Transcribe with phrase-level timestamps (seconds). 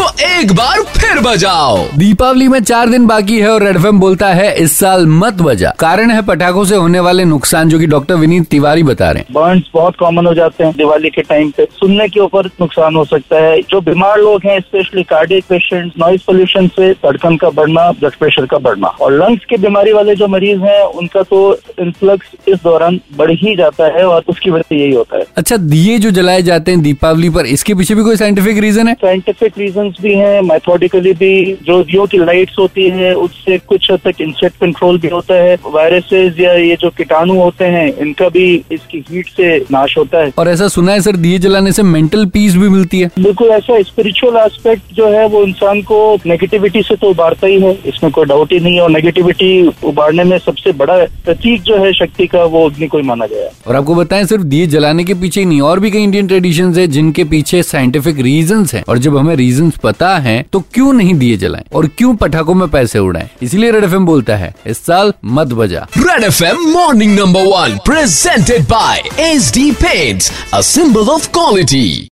[0.00, 4.28] तो एक बार फिर बजाओ। दीपावली में चार दिन बाकी है और रेड एफ़ बोलता
[4.28, 8.14] है इस साल मत बजा। कारण है पटाखों से होने वाले नुकसान जो कि डॉक्टर
[8.14, 11.64] विनीत तिवारी बता रहे हैं। बर्न्स बहुत कॉमन हो जाते हैं दिवाली के टाइम पे।
[11.80, 16.22] सुनने के ऊपर नुकसान हो सकता है। जो बीमार लोग हैं specially cardiac patient noise
[16.26, 20.28] pollution से धड़कन का बढ़ना ब्लड प्रेशर का बढ़ना। और लंग्स की बीमारी वाले जो
[20.28, 21.42] मरीज़ हैं उनका तो
[21.80, 25.56] इन्फ्लक्स इस दौरान बढ़ ही जाता है और उसकी वजह से यही होता है। अच्छा
[25.68, 28.94] दिए जो जलाए जाते हैं दीपावली पर इसके पीछे भी कोई साइंटिफिक रीजन है?
[28.94, 29.52] साइंटिफिक
[29.90, 34.20] रीजंस भी हैं मैथोडिकली भी जो जियो की लाइट्स होती है उससे कुछ हद तक
[34.20, 39.04] इंसेक्ट कंट्रोल भी होता है। वायरसेस या ये जो कीटाणु होते हैं इनका भी इसकी
[39.10, 42.56] हीट से नाश होता है। और ऐसा सुना है सर दिए जलाने से मेंटल पीस
[42.56, 47.10] भी मिलती है। बिल्कुल ऐसा स्पिरिचुअल एस्पेक्ट जो है वो इंसान को नेगेटिविटी से तो
[47.10, 49.50] उबारता ही है इसमें कोई डाउट ही नहीं है। और नेगेटिविटी
[49.84, 53.48] उबारने में सबसे बड़ा प्रतीक जो है शक्ति का वो अग्नि को ही माना गया
[53.66, 56.86] और आपको बताएँ सिर्फ़ दिए जलाने के पीछे नहीं और भी कई इंडियन ट्रेडिशन है
[56.88, 61.36] जिनके पीछे साइंटिफिक रीजन है। और जब हमें रीजन पता है तो क्यों नहीं दिए
[61.36, 61.64] जलाएँ?
[61.72, 63.28] और क्यों पटाखों में पैसे उड़ाएँ?
[63.42, 68.64] इसलिए रेड एफएम बोलता है, इस साल मत बजा। Red FM morning number one presented
[68.68, 72.08] by H D paints a symbol of quality